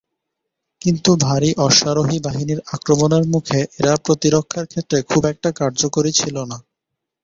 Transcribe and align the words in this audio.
কিন্ত 0.81 1.05
ভারী 1.25 1.49
অশ্বারোহী 1.65 2.17
বাহিনীর 2.19 2.59
আক্রমণের 2.75 3.23
মুখে 3.33 3.59
এরা 3.79 3.93
প্রতিরক্ষার 4.05 4.65
ক্ষেত্রে 4.71 4.97
খুব 5.09 5.23
একটা 5.31 5.49
কার্যকরী 5.59 6.11
ছিল 6.19 6.35
না। 6.51 6.57